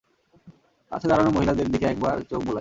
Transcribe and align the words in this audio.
কাছে 0.91 1.05
দাঁড়ানো 1.07 1.29
মহিলাদের 1.31 1.67
দিকে 1.73 1.85
একবার 1.85 2.15
চোখ 2.29 2.41
বুলায়। 2.41 2.59